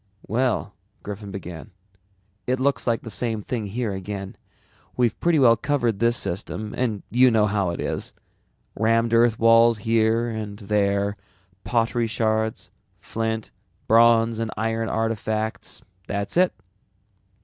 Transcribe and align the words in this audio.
"Well," 0.25 0.73
Griffin 1.03 1.29
began, 1.29 1.69
"it 2.47 2.59
looks 2.59 2.87
like 2.87 3.03
the 3.03 3.11
same 3.11 3.43
thing 3.43 3.67
here 3.67 3.93
again. 3.93 4.35
We've 4.97 5.19
pretty 5.19 5.37
well 5.37 5.55
covered 5.55 5.99
this 5.99 6.17
system 6.17 6.73
and 6.75 7.03
you 7.11 7.29
know 7.29 7.45
how 7.45 7.69
it 7.69 7.79
is. 7.79 8.15
Rammed 8.75 9.13
earth 9.13 9.37
walls 9.37 9.77
here 9.77 10.27
and 10.27 10.57
there, 10.57 11.17
pottery 11.63 12.07
shards, 12.07 12.71
flint, 12.99 13.51
bronze 13.87 14.39
and 14.39 14.49
iron 14.57 14.89
artifacts 14.89 15.81
and 15.81 15.87
that's 16.07 16.35
it. 16.35 16.51